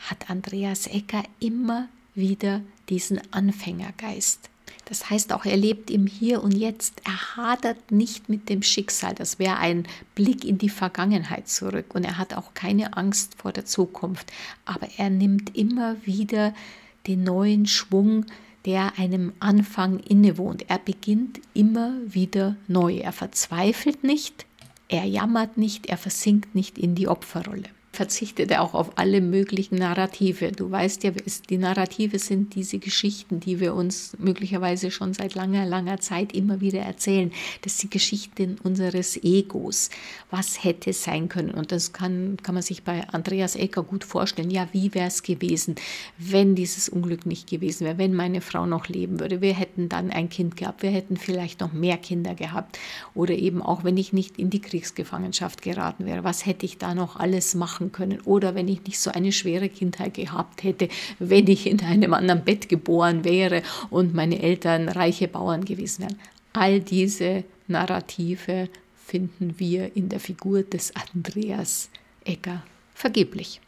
hat 0.00 0.28
Andreas 0.28 0.86
Ecker 0.86 1.22
immer 1.40 1.88
wieder 2.14 2.60
diesen 2.90 3.22
Anfängergeist. 3.32 4.50
Das 4.88 5.10
heißt 5.10 5.34
auch, 5.34 5.44
er 5.44 5.58
lebt 5.58 5.90
im 5.90 6.06
Hier 6.06 6.42
und 6.42 6.52
Jetzt. 6.52 7.02
Er 7.04 7.36
hadert 7.36 7.92
nicht 7.92 8.30
mit 8.30 8.48
dem 8.48 8.62
Schicksal. 8.62 9.14
Das 9.14 9.38
wäre 9.38 9.58
ein 9.58 9.86
Blick 10.14 10.46
in 10.46 10.56
die 10.56 10.70
Vergangenheit 10.70 11.46
zurück. 11.46 11.94
Und 11.94 12.04
er 12.04 12.16
hat 12.16 12.32
auch 12.32 12.54
keine 12.54 12.96
Angst 12.96 13.34
vor 13.36 13.52
der 13.52 13.66
Zukunft. 13.66 14.32
Aber 14.64 14.88
er 14.96 15.10
nimmt 15.10 15.54
immer 15.54 15.96
wieder 16.06 16.54
den 17.06 17.22
neuen 17.22 17.66
Schwung, 17.66 18.24
der 18.64 18.98
einem 18.98 19.34
Anfang 19.40 19.98
innewohnt. 20.00 20.64
Er 20.68 20.78
beginnt 20.78 21.38
immer 21.52 21.92
wieder 22.06 22.56
neu. 22.66 22.96
Er 22.96 23.12
verzweifelt 23.12 24.04
nicht, 24.04 24.46
er 24.88 25.04
jammert 25.04 25.58
nicht, 25.58 25.86
er 25.86 25.98
versinkt 25.98 26.54
nicht 26.54 26.78
in 26.78 26.94
die 26.94 27.08
Opferrolle 27.08 27.68
verzichtet 27.98 28.52
er 28.52 28.62
auch 28.62 28.74
auf 28.74 28.92
alle 28.96 29.20
möglichen 29.20 29.74
Narrative. 29.74 30.52
Du 30.52 30.70
weißt 30.70 31.02
ja, 31.02 31.10
die 31.50 31.58
Narrative 31.58 32.20
sind 32.20 32.54
diese 32.54 32.78
Geschichten, 32.78 33.40
die 33.40 33.58
wir 33.58 33.74
uns 33.74 34.16
möglicherweise 34.20 34.92
schon 34.92 35.14
seit 35.14 35.34
langer, 35.34 35.66
langer 35.66 35.98
Zeit 35.98 36.32
immer 36.32 36.60
wieder 36.60 36.78
erzählen. 36.78 37.32
Das 37.62 37.78
sind 37.78 37.90
Geschichten 37.90 38.56
unseres 38.62 39.16
Egos. 39.24 39.90
Was 40.30 40.62
hätte 40.62 40.92
sein 40.92 41.28
können? 41.28 41.50
Und 41.50 41.72
das 41.72 41.92
kann, 41.92 42.36
kann 42.40 42.54
man 42.54 42.62
sich 42.62 42.84
bei 42.84 43.04
Andreas 43.08 43.56
Ecker 43.56 43.82
gut 43.82 44.04
vorstellen. 44.04 44.52
Ja, 44.52 44.68
wie 44.70 44.94
wäre 44.94 45.08
es 45.08 45.24
gewesen, 45.24 45.74
wenn 46.18 46.54
dieses 46.54 46.88
Unglück 46.88 47.26
nicht 47.26 47.50
gewesen 47.50 47.84
wäre, 47.84 47.98
wenn 47.98 48.14
meine 48.14 48.42
Frau 48.42 48.64
noch 48.64 48.86
leben 48.86 49.18
würde? 49.18 49.40
Wir 49.40 49.54
hätten 49.54 49.88
dann 49.88 50.12
ein 50.12 50.28
Kind 50.28 50.56
gehabt, 50.56 50.84
wir 50.84 50.90
hätten 50.90 51.16
vielleicht 51.16 51.58
noch 51.58 51.72
mehr 51.72 51.96
Kinder 51.96 52.36
gehabt. 52.36 52.78
Oder 53.16 53.34
eben 53.34 53.60
auch, 53.60 53.82
wenn 53.82 53.96
ich 53.96 54.12
nicht 54.12 54.38
in 54.38 54.50
die 54.50 54.60
Kriegsgefangenschaft 54.60 55.62
geraten 55.62 56.06
wäre. 56.06 56.22
Was 56.22 56.46
hätte 56.46 56.64
ich 56.64 56.78
da 56.78 56.94
noch 56.94 57.16
alles 57.16 57.56
machen 57.56 57.87
machen 57.88 57.92
können 57.92 58.20
oder 58.22 58.54
wenn 58.54 58.68
ich 58.68 58.84
nicht 58.84 58.98
so 58.98 59.10
eine 59.10 59.32
schwere 59.32 59.68
Kindheit 59.68 60.14
gehabt 60.14 60.62
hätte, 60.62 60.88
wenn 61.18 61.46
ich 61.48 61.66
in 61.66 61.80
einem 61.80 62.14
anderen 62.14 62.44
Bett 62.44 62.68
geboren 62.68 63.24
wäre 63.24 63.62
und 63.90 64.14
meine 64.14 64.40
Eltern 64.40 64.88
reiche 64.88 65.28
Bauern 65.28 65.64
gewesen 65.64 66.02
wären. 66.02 66.18
All 66.52 66.80
diese 66.80 67.44
Narrative 67.66 68.68
finden 68.96 69.54
wir 69.58 69.96
in 69.96 70.08
der 70.08 70.20
Figur 70.20 70.62
des 70.62 70.92
Andreas 70.94 71.90
Egger 72.24 72.62
vergeblich. 72.94 73.60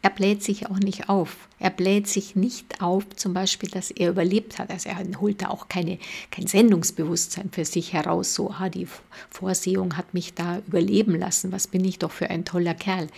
Er 0.00 0.10
bläht 0.10 0.44
sich 0.44 0.70
auch 0.70 0.78
nicht 0.78 1.08
auf. 1.08 1.48
Er 1.58 1.70
bläht 1.70 2.06
sich 2.06 2.36
nicht 2.36 2.80
auf, 2.80 3.04
zum 3.16 3.34
Beispiel, 3.34 3.68
dass 3.68 3.90
er 3.90 4.10
überlebt 4.10 4.58
hat. 4.58 4.70
Also 4.70 4.88
er 4.90 5.20
holt 5.20 5.42
da 5.42 5.48
auch 5.48 5.68
keine, 5.68 5.98
kein 6.30 6.46
Sendungsbewusstsein 6.46 7.50
für 7.50 7.64
sich 7.64 7.92
heraus. 7.92 8.32
So, 8.32 8.50
ah, 8.50 8.68
die 8.68 8.86
Vorsehung 9.28 9.96
hat 9.96 10.14
mich 10.14 10.34
da 10.34 10.62
überleben 10.68 11.18
lassen. 11.18 11.50
Was 11.50 11.66
bin 11.66 11.84
ich 11.84 11.98
doch 11.98 12.12
für 12.12 12.30
ein 12.30 12.44
toller 12.44 12.74
Kerl 12.74 13.08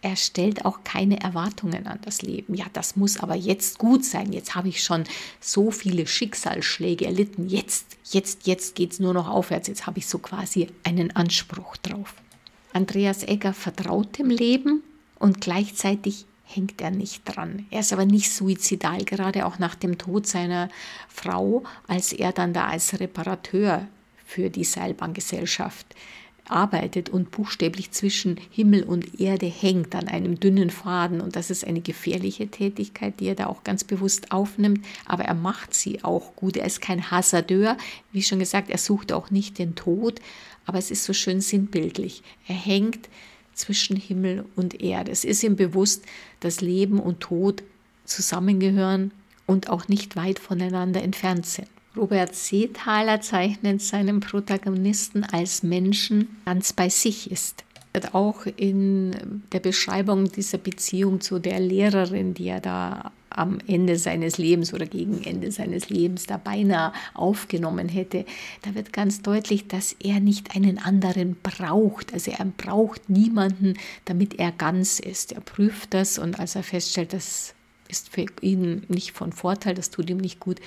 er 0.00 0.16
stellt 0.16 0.64
auch 0.64 0.84
keine 0.84 1.20
Erwartungen 1.20 1.86
an 1.86 1.98
das 2.02 2.22
Leben. 2.22 2.54
Ja, 2.54 2.66
das 2.72 2.96
muss 2.96 3.18
aber 3.18 3.34
jetzt 3.34 3.78
gut 3.78 4.04
sein. 4.04 4.32
Jetzt 4.32 4.54
habe 4.54 4.68
ich 4.68 4.82
schon 4.82 5.04
so 5.40 5.70
viele 5.70 6.06
Schicksalsschläge 6.06 7.06
erlitten. 7.06 7.48
Jetzt, 7.48 7.96
jetzt, 8.10 8.46
jetzt 8.46 8.76
geht 8.76 8.92
es 8.92 9.00
nur 9.00 9.12
noch 9.12 9.28
aufwärts. 9.28 9.66
Jetzt 9.66 9.86
habe 9.86 9.98
ich 9.98 10.06
so 10.06 10.18
quasi 10.18 10.68
einen 10.84 11.14
Anspruch 11.16 11.76
drauf. 11.78 12.14
Andreas 12.72 13.24
Egger 13.24 13.52
vertraut 13.52 14.18
dem 14.18 14.30
Leben 14.30 14.82
und 15.18 15.40
gleichzeitig 15.40 16.26
hängt 16.44 16.80
er 16.80 16.90
nicht 16.90 17.24
dran. 17.24 17.66
Er 17.70 17.80
ist 17.80 17.92
aber 17.92 18.06
nicht 18.06 18.30
suizidal, 18.30 19.04
gerade 19.04 19.46
auch 19.46 19.58
nach 19.58 19.74
dem 19.74 19.98
Tod 19.98 20.26
seiner 20.26 20.68
Frau, 21.08 21.64
als 21.88 22.12
er 22.12 22.32
dann 22.32 22.52
da 22.52 22.68
als 22.68 23.00
Reparateur 23.00 23.88
für 24.24 24.48
die 24.48 24.64
Seilbahngesellschaft 24.64 25.86
arbeitet 26.50 27.08
und 27.08 27.30
buchstäblich 27.30 27.90
zwischen 27.90 28.38
Himmel 28.50 28.82
und 28.82 29.20
Erde 29.20 29.46
hängt 29.46 29.94
an 29.94 30.08
einem 30.08 30.40
dünnen 30.40 30.70
Faden. 30.70 31.20
Und 31.20 31.36
das 31.36 31.50
ist 31.50 31.66
eine 31.66 31.80
gefährliche 31.80 32.48
Tätigkeit, 32.48 33.20
die 33.20 33.26
er 33.26 33.34
da 33.34 33.46
auch 33.46 33.64
ganz 33.64 33.84
bewusst 33.84 34.32
aufnimmt. 34.32 34.84
Aber 35.04 35.24
er 35.24 35.34
macht 35.34 35.74
sie 35.74 36.04
auch 36.04 36.34
gut. 36.36 36.56
Er 36.56 36.66
ist 36.66 36.80
kein 36.80 37.10
Hasardeur. 37.10 37.76
Wie 38.12 38.22
schon 38.22 38.38
gesagt, 38.38 38.70
er 38.70 38.78
sucht 38.78 39.12
auch 39.12 39.30
nicht 39.30 39.58
den 39.58 39.74
Tod. 39.74 40.20
Aber 40.66 40.78
es 40.78 40.90
ist 40.90 41.04
so 41.04 41.12
schön 41.12 41.40
sinnbildlich. 41.40 42.22
Er 42.46 42.54
hängt 42.54 43.08
zwischen 43.54 43.96
Himmel 43.96 44.44
und 44.56 44.80
Erde. 44.80 45.10
Es 45.10 45.24
ist 45.24 45.42
ihm 45.42 45.56
bewusst, 45.56 46.04
dass 46.40 46.60
Leben 46.60 47.00
und 47.00 47.20
Tod 47.20 47.62
zusammengehören 48.04 49.12
und 49.46 49.70
auch 49.70 49.88
nicht 49.88 50.16
weit 50.16 50.38
voneinander 50.38 51.02
entfernt 51.02 51.46
sind. 51.46 51.68
Robert 51.98 52.34
Seethaler 52.34 53.20
zeichnet 53.20 53.82
seinen 53.82 54.20
Protagonisten 54.20 55.24
als 55.24 55.62
Menschen 55.62 56.36
ganz 56.44 56.72
bei 56.72 56.88
sich 56.88 57.30
ist. 57.30 57.64
Auch 58.12 58.46
in 58.46 59.42
der 59.52 59.58
Beschreibung 59.58 60.30
dieser 60.30 60.58
Beziehung 60.58 61.20
zu 61.20 61.40
der 61.40 61.58
Lehrerin, 61.58 62.34
die 62.34 62.46
er 62.46 62.60
da 62.60 63.10
am 63.30 63.58
Ende 63.66 63.98
seines 63.98 64.38
Lebens 64.38 64.72
oder 64.72 64.86
gegen 64.86 65.22
Ende 65.24 65.50
seines 65.50 65.90
Lebens 65.90 66.26
da 66.26 66.36
beinahe 66.36 66.92
aufgenommen 67.14 67.88
hätte, 67.88 68.24
da 68.62 68.74
wird 68.74 68.92
ganz 68.92 69.22
deutlich, 69.22 69.66
dass 69.66 69.96
er 69.98 70.20
nicht 70.20 70.54
einen 70.54 70.78
anderen 70.78 71.36
braucht. 71.42 72.12
Also 72.12 72.30
er 72.30 72.44
braucht 72.44 73.10
niemanden, 73.10 73.74
damit 74.04 74.38
er 74.38 74.52
ganz 74.52 75.00
ist. 75.00 75.32
Er 75.32 75.40
prüft 75.40 75.92
das 75.92 76.18
und 76.18 76.38
als 76.38 76.54
er 76.54 76.62
feststellt, 76.62 77.12
das 77.12 77.54
ist 77.88 78.10
für 78.10 78.26
ihn 78.40 78.84
nicht 78.88 79.12
von 79.12 79.32
Vorteil, 79.32 79.74
das 79.74 79.90
tut 79.90 80.08
ihm 80.08 80.18
nicht 80.18 80.38
gut, 80.40 80.60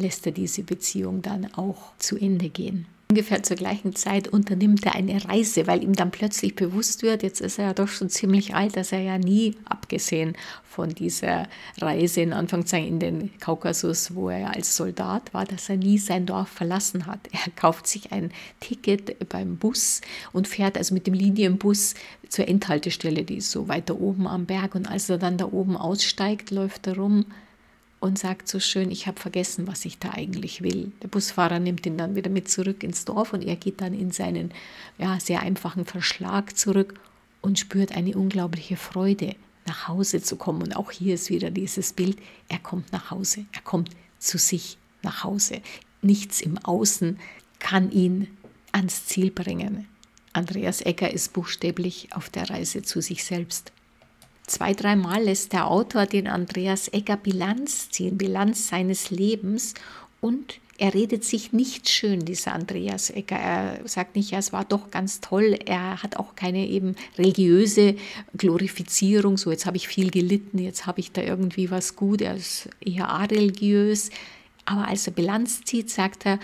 lässt 0.00 0.26
er 0.26 0.32
diese 0.32 0.62
Beziehung 0.62 1.22
dann 1.22 1.52
auch 1.54 1.92
zu 1.98 2.16
Ende 2.16 2.48
gehen. 2.48 2.86
Ungefähr 3.10 3.42
zur 3.42 3.56
gleichen 3.56 3.94
Zeit 3.94 4.28
unternimmt 4.28 4.84
er 4.84 4.94
eine 4.94 5.24
Reise, 5.24 5.66
weil 5.66 5.82
ihm 5.82 5.94
dann 5.94 6.10
plötzlich 6.10 6.54
bewusst 6.54 7.02
wird, 7.02 7.22
jetzt 7.22 7.40
ist 7.40 7.58
er 7.58 7.68
ja 7.68 7.72
doch 7.72 7.88
schon 7.88 8.10
ziemlich 8.10 8.54
alt, 8.54 8.76
dass 8.76 8.92
er 8.92 9.00
ja 9.00 9.16
nie, 9.16 9.56
abgesehen 9.64 10.36
von 10.62 10.90
dieser 10.90 11.48
Reise 11.80 12.20
in 12.20 12.34
Anfangszeit 12.34 12.86
in 12.86 13.00
den 13.00 13.30
Kaukasus, 13.40 14.14
wo 14.14 14.28
er 14.28 14.54
als 14.54 14.76
Soldat 14.76 15.32
war, 15.32 15.46
dass 15.46 15.70
er 15.70 15.78
nie 15.78 15.96
sein 15.96 16.26
Dorf 16.26 16.50
verlassen 16.50 17.06
hat. 17.06 17.20
Er 17.32 17.50
kauft 17.56 17.86
sich 17.86 18.12
ein 18.12 18.30
Ticket 18.60 19.26
beim 19.30 19.56
Bus 19.56 20.02
und 20.34 20.46
fährt 20.46 20.76
also 20.76 20.92
mit 20.92 21.06
dem 21.06 21.14
Linienbus 21.14 21.94
zur 22.28 22.46
Endhaltestelle, 22.46 23.24
die 23.24 23.38
ist 23.38 23.50
so 23.50 23.68
weiter 23.68 23.98
oben 23.98 24.26
am 24.26 24.44
Berg. 24.44 24.74
Und 24.74 24.86
als 24.86 25.08
er 25.08 25.16
dann 25.16 25.38
da 25.38 25.46
oben 25.50 25.78
aussteigt, 25.78 26.50
läuft 26.50 26.86
er 26.86 26.96
rum 26.98 27.24
und 28.00 28.18
sagt 28.18 28.48
so 28.48 28.60
schön, 28.60 28.90
ich 28.90 29.06
habe 29.06 29.20
vergessen, 29.20 29.66
was 29.66 29.84
ich 29.84 29.98
da 29.98 30.10
eigentlich 30.10 30.62
will. 30.62 30.92
Der 31.02 31.08
Busfahrer 31.08 31.58
nimmt 31.58 31.84
ihn 31.86 31.98
dann 31.98 32.14
wieder 32.14 32.30
mit 32.30 32.48
zurück 32.48 32.82
ins 32.82 33.04
Dorf 33.04 33.32
und 33.32 33.42
er 33.42 33.56
geht 33.56 33.80
dann 33.80 33.94
in 33.94 34.10
seinen 34.10 34.52
ja, 34.98 35.18
sehr 35.18 35.40
einfachen 35.40 35.84
Verschlag 35.84 36.56
zurück 36.56 36.94
und 37.40 37.58
spürt 37.58 37.92
eine 37.92 38.16
unglaubliche 38.16 38.76
Freude, 38.76 39.34
nach 39.66 39.88
Hause 39.88 40.22
zu 40.22 40.36
kommen. 40.36 40.62
Und 40.62 40.76
auch 40.76 40.90
hier 40.90 41.14
ist 41.14 41.30
wieder 41.30 41.50
dieses 41.50 41.92
Bild, 41.92 42.18
er 42.48 42.58
kommt 42.58 42.92
nach 42.92 43.10
Hause, 43.10 43.46
er 43.52 43.62
kommt 43.62 43.90
zu 44.18 44.38
sich 44.38 44.78
nach 45.02 45.24
Hause. 45.24 45.60
Nichts 46.00 46.40
im 46.40 46.58
Außen 46.58 47.18
kann 47.58 47.90
ihn 47.90 48.28
ans 48.72 49.06
Ziel 49.06 49.30
bringen. 49.30 49.86
Andreas 50.32 50.80
Ecker 50.82 51.10
ist 51.10 51.32
buchstäblich 51.32 52.08
auf 52.12 52.30
der 52.30 52.48
Reise 52.48 52.82
zu 52.82 53.00
sich 53.00 53.24
selbst. 53.24 53.72
Zwei, 54.48 54.72
dreimal 54.72 55.24
lässt 55.24 55.52
der 55.52 55.70
Autor 55.70 56.06
den 56.06 56.26
Andreas 56.26 56.90
Egger 56.92 57.18
Bilanz 57.18 57.90
ziehen, 57.90 58.16
Bilanz 58.16 58.68
seines 58.68 59.10
Lebens 59.10 59.74
und 60.22 60.58
er 60.78 60.94
redet 60.94 61.22
sich 61.22 61.52
nicht 61.52 61.88
schön, 61.88 62.24
dieser 62.24 62.54
Andreas 62.54 63.10
Egger. 63.10 63.36
Er 63.36 63.80
sagt 63.86 64.16
nicht, 64.16 64.30
ja, 64.30 64.38
es 64.38 64.52
war 64.52 64.64
doch 64.64 64.90
ganz 64.90 65.20
toll. 65.20 65.58
Er 65.66 66.02
hat 66.02 66.16
auch 66.16 66.34
keine 66.34 66.66
eben 66.66 66.94
religiöse 67.18 67.96
Glorifizierung, 68.36 69.36
so 69.36 69.50
jetzt 69.50 69.66
habe 69.66 69.76
ich 69.76 69.86
viel 69.86 70.10
gelitten, 70.10 70.58
jetzt 70.58 70.86
habe 70.86 71.00
ich 71.00 71.12
da 71.12 71.20
irgendwie 71.20 71.70
was 71.70 71.94
gut. 71.94 72.22
Er 72.22 72.36
ist 72.36 72.70
eher 72.80 73.08
areligiös. 73.10 74.10
Aber 74.64 74.88
als 74.88 75.06
er 75.06 75.12
Bilanz 75.12 75.62
zieht, 75.64 75.90
sagt 75.90 76.24
er, 76.24 76.38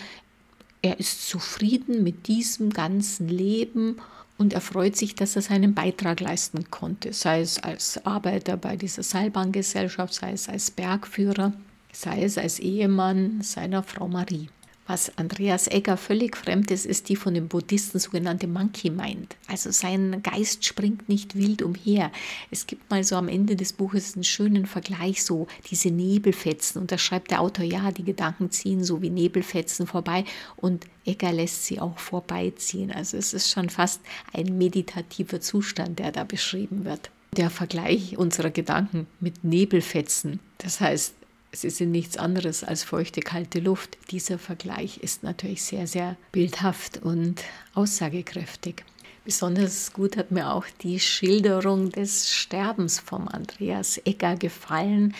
er 0.82 1.00
ist 1.00 1.26
zufrieden 1.26 2.02
mit 2.02 2.26
diesem 2.26 2.70
ganzen 2.70 3.28
Leben 3.28 3.96
und 4.36 4.52
er 4.52 4.60
freut 4.60 4.96
sich, 4.96 5.14
dass 5.14 5.36
er 5.36 5.42
seinen 5.42 5.74
Beitrag 5.74 6.20
leisten 6.20 6.70
konnte, 6.70 7.12
sei 7.12 7.40
es 7.40 7.58
als 7.58 8.04
Arbeiter 8.04 8.56
bei 8.56 8.76
dieser 8.76 9.02
Seilbahngesellschaft, 9.02 10.14
sei 10.14 10.32
es 10.32 10.48
als 10.48 10.70
Bergführer, 10.70 11.52
sei 11.92 12.24
es 12.24 12.36
als 12.38 12.58
Ehemann 12.58 13.42
seiner 13.42 13.82
Frau 13.82 14.08
Marie. 14.08 14.48
Was 14.86 15.16
Andreas 15.16 15.66
Egger 15.66 15.96
völlig 15.96 16.36
fremd 16.36 16.70
ist, 16.70 16.84
ist 16.84 17.08
die 17.08 17.16
von 17.16 17.32
den 17.32 17.48
Buddhisten 17.48 17.98
sogenannte 17.98 18.46
Monkey 18.46 18.90
Mind. 18.90 19.34
Also 19.46 19.70
sein 19.70 20.22
Geist 20.22 20.64
springt 20.64 21.08
nicht 21.08 21.34
wild 21.36 21.62
umher. 21.62 22.12
Es 22.50 22.66
gibt 22.66 22.90
mal 22.90 23.02
so 23.02 23.16
am 23.16 23.28
Ende 23.28 23.56
des 23.56 23.72
Buches 23.72 24.14
einen 24.14 24.24
schönen 24.24 24.66
Vergleich, 24.66 25.24
so 25.24 25.46
diese 25.70 25.90
Nebelfetzen. 25.90 26.82
Und 26.82 26.92
da 26.92 26.98
schreibt 26.98 27.30
der 27.30 27.40
Autor, 27.40 27.64
ja, 27.64 27.92
die 27.92 28.04
Gedanken 28.04 28.50
ziehen 28.50 28.84
so 28.84 29.00
wie 29.00 29.08
Nebelfetzen 29.08 29.86
vorbei 29.86 30.24
und 30.56 30.86
Egger 31.06 31.32
lässt 31.32 31.64
sie 31.64 31.80
auch 31.80 31.98
vorbeiziehen. 31.98 32.90
Also 32.90 33.16
es 33.16 33.32
ist 33.32 33.50
schon 33.50 33.70
fast 33.70 34.02
ein 34.34 34.58
meditativer 34.58 35.40
Zustand, 35.40 35.98
der 35.98 36.12
da 36.12 36.24
beschrieben 36.24 36.84
wird. 36.84 37.10
Der 37.36 37.48
Vergleich 37.48 38.18
unserer 38.18 38.50
Gedanken 38.50 39.06
mit 39.18 39.44
Nebelfetzen. 39.44 40.40
Das 40.58 40.80
heißt, 40.80 41.14
Sie 41.54 41.70
sind 41.70 41.92
nichts 41.92 42.16
anderes 42.16 42.64
als 42.64 42.84
feuchte, 42.84 43.20
kalte 43.20 43.60
Luft. 43.60 43.96
Dieser 44.10 44.38
Vergleich 44.38 44.98
ist 44.98 45.22
natürlich 45.22 45.62
sehr, 45.62 45.86
sehr 45.86 46.16
bildhaft 46.32 46.98
und 47.02 47.42
aussagekräftig. 47.74 48.84
Besonders 49.24 49.92
gut 49.92 50.16
hat 50.16 50.30
mir 50.30 50.52
auch 50.52 50.66
die 50.82 51.00
Schilderung 51.00 51.90
des 51.90 52.30
Sterbens 52.30 52.98
vom 52.98 53.28
Andreas 53.28 53.98
Egger 54.04 54.36
gefallen. 54.36 55.14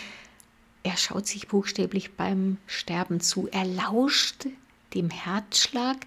Er 0.83 0.97
schaut 0.97 1.25
sich 1.25 1.47
buchstäblich 1.47 2.13
beim 2.13 2.57
Sterben 2.67 3.19
zu. 3.19 3.47
Er 3.51 3.65
lauscht 3.65 4.45
dem 4.93 5.09
Herzschlag, 5.09 5.97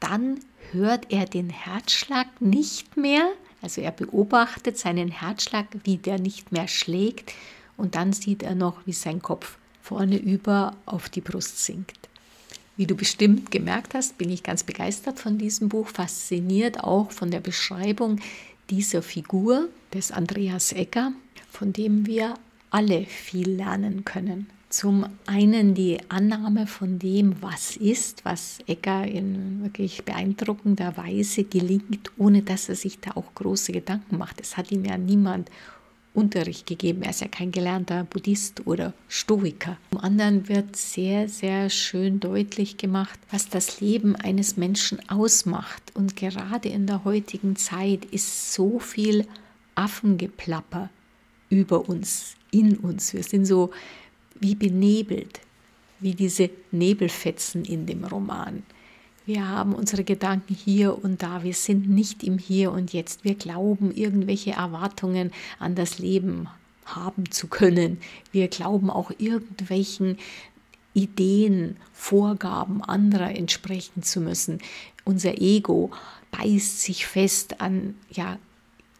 dann 0.00 0.40
hört 0.72 1.12
er 1.12 1.26
den 1.26 1.50
Herzschlag 1.50 2.26
nicht 2.40 2.96
mehr. 2.96 3.30
Also 3.62 3.80
er 3.80 3.92
beobachtet 3.92 4.78
seinen 4.78 5.08
Herzschlag, 5.12 5.66
wie 5.84 5.98
der 5.98 6.18
nicht 6.18 6.50
mehr 6.50 6.66
schlägt. 6.66 7.32
Und 7.76 7.94
dann 7.94 8.12
sieht 8.12 8.42
er 8.42 8.54
noch, 8.54 8.78
wie 8.86 8.92
sein 8.92 9.22
Kopf 9.22 9.58
vorne 9.86 10.16
über 10.16 10.76
auf 10.84 11.08
die 11.08 11.20
Brust 11.20 11.64
sinkt. 11.64 12.08
Wie 12.76 12.86
du 12.86 12.96
bestimmt 12.96 13.52
gemerkt 13.52 13.94
hast, 13.94 14.18
bin 14.18 14.30
ich 14.30 14.42
ganz 14.42 14.64
begeistert 14.64 15.20
von 15.20 15.38
diesem 15.38 15.68
Buch, 15.68 15.86
fasziniert 15.86 16.82
auch 16.82 17.12
von 17.12 17.30
der 17.30 17.38
Beschreibung 17.40 18.20
dieser 18.68 19.00
Figur 19.00 19.68
des 19.94 20.10
Andreas 20.10 20.72
Ecker, 20.72 21.12
von 21.48 21.72
dem 21.72 22.04
wir 22.04 22.34
alle 22.70 23.04
viel 23.04 23.48
lernen 23.48 24.04
können. 24.04 24.50
Zum 24.70 25.06
einen 25.26 25.74
die 25.74 25.98
Annahme 26.08 26.66
von 26.66 26.98
dem, 26.98 27.40
was 27.40 27.76
ist, 27.76 28.24
was 28.24 28.58
Ecker 28.66 29.06
in 29.06 29.62
wirklich 29.62 30.04
beeindruckender 30.04 30.96
Weise 30.96 31.44
gelingt, 31.44 32.10
ohne 32.18 32.42
dass 32.42 32.68
er 32.68 32.74
sich 32.74 32.98
da 32.98 33.12
auch 33.12 33.32
große 33.36 33.70
Gedanken 33.70 34.18
macht. 34.18 34.40
Es 34.40 34.56
hat 34.56 34.72
ihm 34.72 34.84
ja 34.84 34.98
niemand 34.98 35.48
Unterricht 36.16 36.66
gegeben. 36.66 37.02
Er 37.02 37.10
ist 37.10 37.20
ja 37.20 37.28
kein 37.28 37.52
gelernter 37.52 38.04
Buddhist 38.04 38.66
oder 38.66 38.94
Stoiker. 39.08 39.76
Zum 39.90 40.00
anderen 40.00 40.48
wird 40.48 40.74
sehr, 40.74 41.28
sehr 41.28 41.68
schön 41.70 42.20
deutlich 42.20 42.78
gemacht, 42.78 43.18
was 43.30 43.48
das 43.48 43.80
Leben 43.80 44.16
eines 44.16 44.56
Menschen 44.56 45.06
ausmacht. 45.08 45.82
Und 45.94 46.16
gerade 46.16 46.68
in 46.68 46.86
der 46.86 47.04
heutigen 47.04 47.56
Zeit 47.56 48.04
ist 48.06 48.52
so 48.52 48.78
viel 48.78 49.26
Affengeplapper 49.74 50.90
über 51.50 51.88
uns, 51.88 52.34
in 52.50 52.76
uns. 52.78 53.12
Wir 53.12 53.22
sind 53.22 53.44
so 53.44 53.70
wie 54.40 54.54
benebelt, 54.54 55.40
wie 56.00 56.14
diese 56.14 56.50
Nebelfetzen 56.72 57.64
in 57.64 57.86
dem 57.86 58.04
Roman. 58.04 58.62
Wir 59.26 59.48
haben 59.48 59.74
unsere 59.74 60.04
Gedanken 60.04 60.54
hier 60.54 61.02
und 61.02 61.20
da. 61.20 61.42
Wir 61.42 61.52
sind 61.52 61.88
nicht 61.88 62.22
im 62.22 62.38
Hier 62.38 62.70
und 62.70 62.92
Jetzt. 62.92 63.24
Wir 63.24 63.34
glauben, 63.34 63.90
irgendwelche 63.90 64.52
Erwartungen 64.52 65.32
an 65.58 65.74
das 65.74 65.98
Leben 65.98 66.48
haben 66.84 67.28
zu 67.32 67.48
können. 67.48 67.98
Wir 68.30 68.46
glauben 68.46 68.88
auch 68.88 69.10
irgendwelchen 69.18 70.18
Ideen, 70.94 71.76
Vorgaben 71.92 72.84
anderer 72.84 73.34
entsprechen 73.34 74.04
zu 74.04 74.20
müssen. 74.20 74.60
Unser 75.04 75.40
Ego 75.40 75.90
beißt 76.30 76.82
sich 76.82 77.06
fest 77.06 77.60
an, 77.60 77.96
ja, 78.10 78.38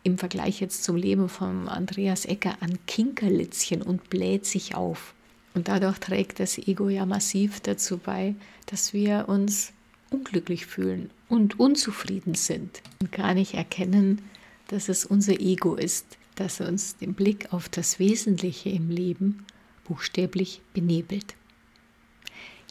im 0.03 0.19
Vergleich 0.19 0.61
jetzt 0.61 0.83
zum 0.83 0.97
Leben 0.97 1.29
von 1.29 1.69
Andreas 1.69 2.25
Ecker, 2.25 2.57
an 2.61 2.79
Kinkerlitzchen 2.89 3.81
und 3.81 4.11
bläht 4.11 4.45
sich 4.45 4.75
auf. 4.75 5.15
Und 5.55 5.69
dadurch 5.69 5.99
trägt 5.99 6.41
das 6.41 6.59
Ego 6.59 6.89
ja 6.89 7.07
massiv 7.07 7.61
dazu 7.61 7.99
bei, 7.99 8.35
dass 8.67 8.93
wir 8.93 9.29
uns 9.29 9.73
unglücklich 10.11 10.67
fühlen 10.67 11.11
und 11.29 11.59
unzufrieden 11.59 12.35
sind 12.35 12.83
und 13.01 13.13
gar 13.13 13.35
nicht 13.35 13.55
erkennen, 13.55 14.23
dass 14.69 14.89
es 14.89 15.05
unser 15.05 15.41
Ego 15.41 15.75
ist, 15.75 16.19
das 16.35 16.61
uns 16.61 16.97
den 16.97 17.15
Blick 17.15 17.53
auf 17.53 17.69
das 17.69 17.99
Wesentliche 17.99 18.69
im 18.69 18.91
Leben 18.91 19.45
buchstäblich 19.85 20.61
benebelt. 20.75 21.35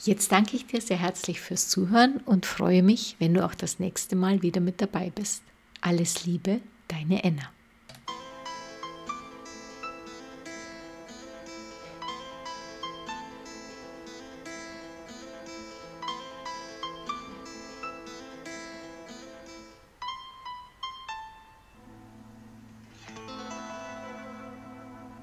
Jetzt 0.03 0.31
danke 0.31 0.55
ich 0.55 0.67
dir 0.67 0.81
sehr 0.81 0.99
herzlich 0.99 1.41
fürs 1.41 1.67
Zuhören 1.67 2.17
und 2.25 2.45
freue 2.45 2.83
mich, 2.83 3.15
wenn 3.19 3.33
du 3.33 3.43
auch 3.43 3.55
das 3.55 3.79
nächste 3.79 4.15
Mal 4.15 4.41
wieder 4.41 4.61
mit 4.61 4.81
dabei 4.81 5.09
bist. 5.09 5.41
Alles 5.81 6.25
Liebe, 6.25 6.59
deine 6.87 7.23
Enna. 7.23 7.54